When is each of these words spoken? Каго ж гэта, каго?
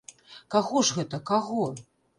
Каго 0.55 0.83
ж 0.89 0.97
гэта, 0.99 1.23
каго? 1.33 1.63